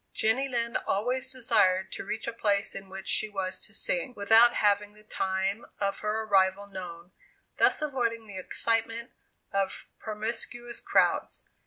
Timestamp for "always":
0.87-1.31